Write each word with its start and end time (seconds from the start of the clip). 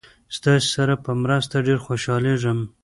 ستاسې 0.37 0.69
سره 0.75 0.93
په 1.03 1.11
مرسته 1.23 1.55
ډېر 1.67 1.79
خوشحالیږم. 1.85 2.59